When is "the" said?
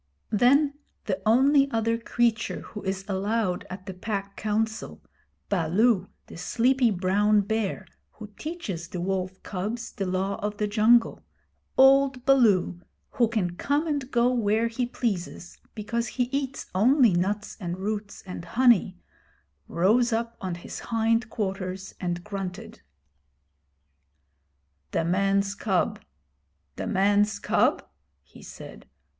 1.05-1.21, 3.85-3.93, 6.25-6.37, 8.87-8.99, 9.91-10.07, 10.57-10.65, 24.93-25.05, 26.75-26.87